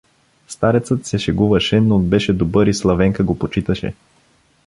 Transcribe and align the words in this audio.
Старецът 0.47 1.05
се 1.05 1.17
шегуваше, 1.19 1.81
но 1.81 1.99
беше 1.99 2.33
добър 2.33 2.67
и 2.67 2.73
Славенка 2.73 3.23
го 3.23 3.39
почиташе. 3.39 3.93